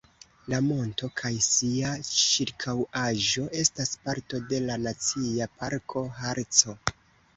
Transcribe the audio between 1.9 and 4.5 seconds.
ĉirkaŭaĵo estas parto